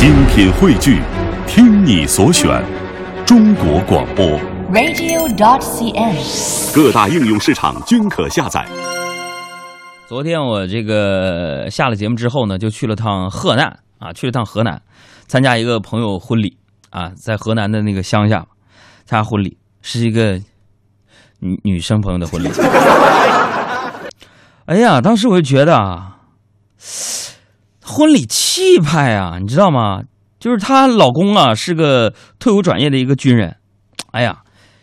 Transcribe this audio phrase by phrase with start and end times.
[0.00, 1.02] 精品汇聚，
[1.46, 2.64] 听你所选，
[3.26, 4.24] 中国广播。
[4.72, 6.74] radio.dot.cn，。
[6.74, 8.66] 各大应用市场均可下载。
[10.08, 14.80] 昨天我这个下了节目之后呢，就去了趟河南啊，去了趟河南，
[15.26, 16.56] 参加一个朋友婚礼
[16.88, 18.38] 啊，在河南的那个乡下
[19.04, 20.40] 参加婚礼，是一个
[21.40, 22.48] 女女生朋友的婚礼。
[24.64, 26.16] 哎呀，当时我就觉得啊，
[27.90, 30.02] 婚礼气派啊，你知道吗？
[30.38, 33.56] 就是她老公啊是个退伍转业的一个军人。
[34.12, 34.38] 哎呀，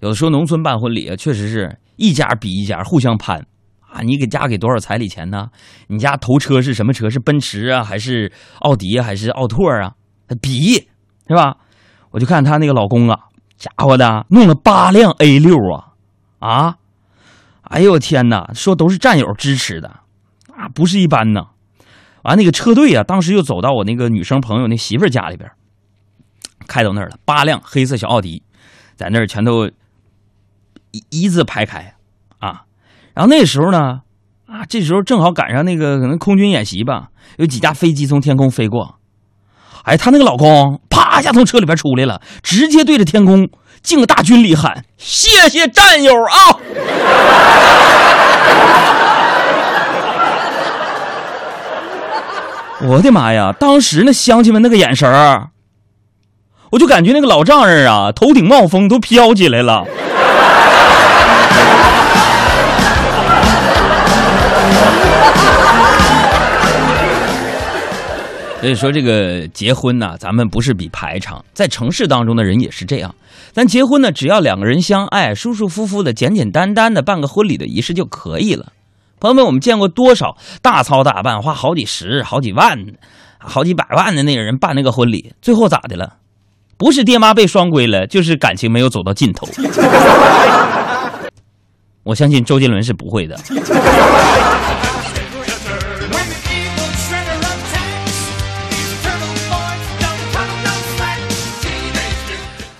[0.00, 3.44] 有的时候农村办婚礼啊，确实是一家比一家互相攀。
[3.80, 5.48] 啊，你给家给多少彩礼钱呢？
[5.88, 7.10] 你家头车是什么车？
[7.10, 9.92] 是奔驰啊，还是奥迪啊，还是奥拓啊？
[10.40, 10.74] 比
[11.28, 11.56] 是吧？
[12.10, 13.18] 我就看她那个老公啊，
[13.58, 15.92] 家伙的弄了八辆 A 六啊
[16.38, 16.76] 啊！
[17.64, 19.88] 哎呦我天哪，说都是战友支持的
[20.56, 21.48] 啊，不是一般呐。
[22.22, 25.50] 完那个车队啊，当时就走到我那个女生朋友那媳妇儿家里边，
[26.66, 28.42] 开到那儿了，八辆黑色小奥迪，
[28.96, 29.66] 在那儿全都
[30.92, 31.94] 一一字排开
[32.38, 32.62] 啊。
[33.14, 34.02] 然后那时候呢，
[34.46, 38.98] 啊，这时候正好赶上那个可能空军演习吧，有几架飞机从天空飞过。
[39.84, 43.48] 哎，她那个老公啪一下从车里边出来了，直接对着天空
[43.82, 46.60] 敬个大军礼喊：“谢谢战友啊！”
[52.84, 53.54] 我的妈呀！
[53.58, 55.50] 当时那乡亲们那个眼神儿，
[56.70, 59.86] 我就感觉那个老丈人啊，头顶冒风都飘起来了。
[68.60, 73.14] 所以说，这个结婚呢，咱们不是比排场，在城市当中的人也是这样。
[73.52, 78.72] 咱结婚呢，只要两个人相爱，舒舒服服的、简简单单的办个婚礼的仪式就可以了。
[79.22, 82.76] 朋友们，我们见过多少大操大办，花好几十、好几万、
[83.38, 86.14] 好几百万的那个人办那个婚礼，最后咋的了？
[86.76, 89.46] 不是爹妈被双规了，就是感情没有走到尽头。
[92.02, 93.38] 我相信周杰伦是不会的。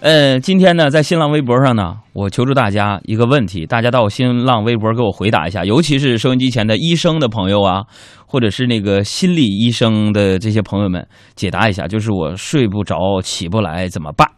[0.00, 7.82] 呃，今天呢，在新浪微博上呢，我求助大家一个问题，大家到我新浪微博给我回答一下，尤其是收音机前的医生的朋友啊，
[8.24, 11.04] 或者是那个心理医生的这些朋友们，
[11.34, 14.28] 解答一下，就是我睡不着、起不来怎么办，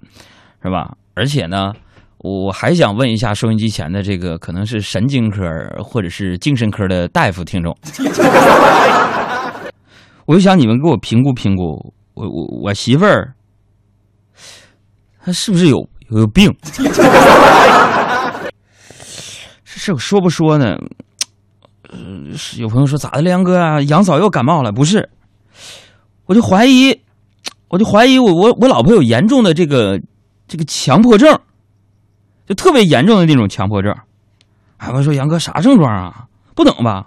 [0.62, 0.94] 是吧？
[1.15, 1.75] 而且呢，
[2.20, 5.44] 我还想问一下收音机前的这个可能是神经科
[5.84, 7.76] 或者是精神科的大夫听众，
[10.25, 13.34] 我就想你们给我评估评估，我我我媳妇儿。
[15.25, 16.54] 他是不是有有病？
[19.64, 20.76] 这事说不说呢？
[21.88, 21.98] 呃，
[22.58, 24.72] 有朋友说咋的，杨哥啊，杨嫂又感冒了？
[24.72, 25.08] 不是，
[26.26, 27.00] 我就怀疑，
[27.69, 30.00] 我就怀疑我我我老婆有严重的这个
[30.47, 31.38] 这个强迫症，
[32.47, 33.94] 就特别严重的那种强迫症。
[34.76, 36.26] 哎，我说杨哥啥症状啊？
[36.54, 37.06] 不能吧？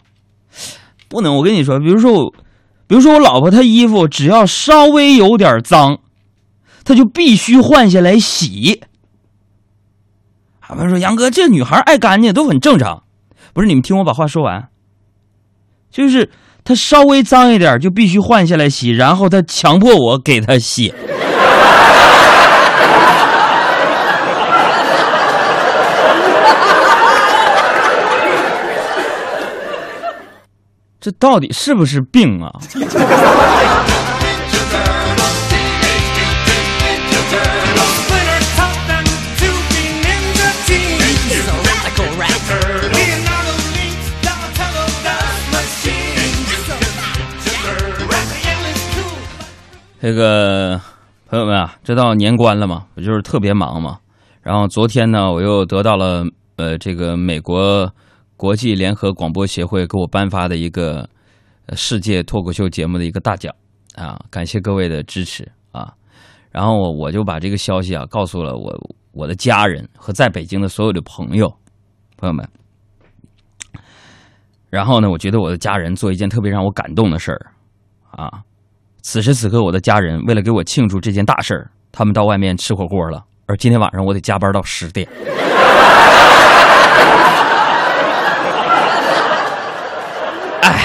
[1.08, 1.36] 不能！
[1.36, 2.32] 我跟你说，比如说我，
[2.88, 6.00] 比如说我老婆她衣服只要稍微有点脏。
[6.86, 8.82] 他就必须换下来洗。
[10.60, 13.04] 他们说：“杨哥，这女孩爱干净都很正常。”
[13.54, 14.70] 不是你们听我把话说完。
[15.92, 16.32] 就是
[16.64, 20.94] 她稍微脏一点就必须换下来洗，然后她强迫我给她洗。
[31.00, 32.50] 这到底是不是病啊？
[50.04, 50.78] 这个
[51.30, 53.98] 朋友们啊，这到年关了嘛，不就是特别忙嘛。
[54.42, 56.26] 然后昨天呢，我又得到了
[56.58, 57.90] 呃这个美国
[58.36, 61.10] 国际联合广播协会给我颁发的一个
[61.72, 63.56] 世界脱口秀节目的一个大奖
[63.96, 65.94] 啊，感谢各位的支持啊。
[66.52, 68.78] 然后我我就把这个消息啊告诉了我
[69.14, 71.48] 我的家人和在北京的所有的朋友
[72.18, 72.46] 朋友们。
[74.70, 77.52] 然后呢，我觉得我的家人做一件特别让我感动的事儿
[78.12, 78.44] 啊。
[79.06, 83.22] 此时此刻，我的家人为了给我庆祝这件大事儿，他们到外面吃火锅了。
[83.46, 85.06] 而今天晚上我得加班到十点。
[90.62, 90.80] 哎，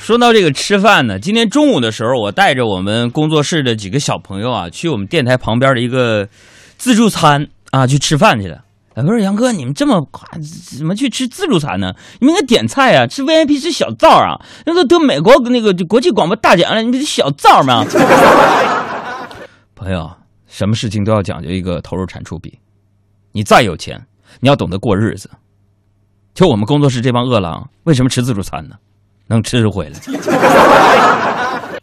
[0.00, 6.28] 说到这个吃饭呢，今天中午的时候，我带着我们工作室的几个小朋友啊，去我们电台旁边的一个
[6.76, 8.65] 自助餐啊去吃饭去了。
[8.96, 10.26] 哎，不是杨哥，你们这么快
[10.74, 11.94] 怎么去吃自助餐呢？
[12.18, 17.84] 你们应该点菜啊，吃 VIP 吃小灶啊，那都得美国那个国际广播大奖了，你们小灶吗？
[19.76, 20.10] 朋友，
[20.46, 22.58] 什么事情都要讲究一个投入产出比。
[23.32, 24.02] 你再有钱，
[24.40, 25.28] 你要懂得过日子。
[26.32, 28.76] 就我们工作室这帮饿狼，为什么吃自助餐呢？
[29.26, 30.00] 能吃回来。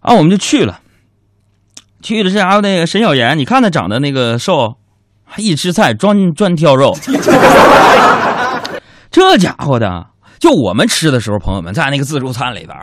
[0.00, 0.78] 啊，我们就去了。
[2.02, 4.76] 去的这家伙那个沈小岩，你看他长得那个瘦，
[5.36, 6.96] 一吃菜专专挑肉。
[9.10, 10.06] 这家伙的，
[10.38, 12.76] 就我们吃的时候，朋友们在那个自助餐里边，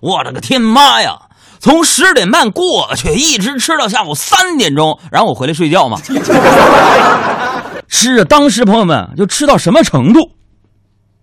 [0.00, 1.18] 我的个天妈呀！
[1.60, 5.98] 从十点半过去，一直吃到下午三点钟，然后我回来睡觉嘛。
[7.88, 10.32] 吃着，当时朋友们就吃到什么程度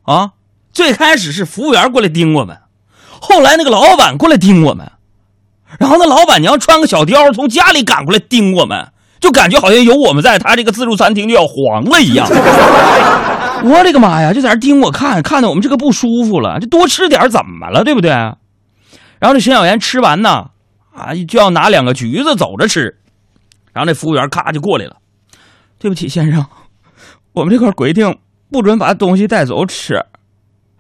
[0.03, 0.31] 啊？
[0.71, 2.57] 最开始是服务员过来盯我们，
[3.19, 4.91] 后来那个老板过来盯我们，
[5.79, 8.87] 然后那老板娘穿个小貂从家里赶过来盯我们，
[9.21, 12.27] 就感觉好像有我们在，他这个自助餐厅就要黄了一样。
[13.63, 14.33] 我的个妈呀！
[14.33, 16.59] 就在那盯我看，看的我们这个不舒服了。
[16.59, 17.83] 这多吃点怎么了？
[17.83, 18.09] 对不对？
[18.09, 20.50] 然后这沈小岩吃完呢，
[20.91, 22.97] 啊，就要拿两个橘子走着吃。
[23.71, 24.97] 然后那服务员咔就过来了，
[25.77, 26.44] 对不起先生，
[27.33, 28.17] 我们这块规定
[28.51, 30.03] 不准把东西带走吃。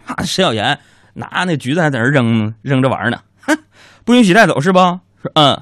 [0.07, 0.79] 啊，沈小岩
[1.13, 3.55] 拿那橘子还在那扔扔着玩呢，哼，
[4.03, 4.79] 不允许带走是不？
[4.79, 5.61] 说嗯。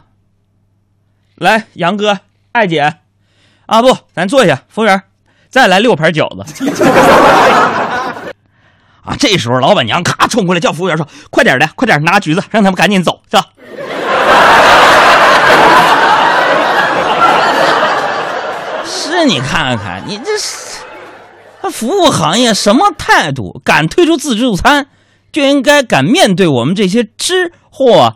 [1.36, 2.20] 来，杨哥、
[2.60, 2.94] 艾姐，
[3.68, 4.64] 啊不，咱坐下。
[4.68, 5.02] 服务员，
[5.50, 6.44] 再来六盘饺子。
[9.06, 9.16] 啊！
[9.18, 13.46] 这时候老板娘咔冲过来叫服务员说：“快点的，快点拿橘子，让他们赶紧走，是吧？”
[18.84, 20.82] 是你看看，你这是，
[21.72, 23.62] 服务行业什么态度？
[23.64, 24.88] 敢推出自助餐，
[25.32, 28.16] 就应该敢面对我们这些吃货。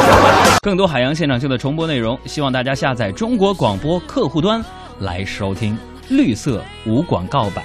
[0.62, 4.64] 更多海洋现场秀的重播内容，希望大家下载中国广播客户端
[5.00, 5.76] 来收听。
[6.08, 7.64] 绿色无广告版。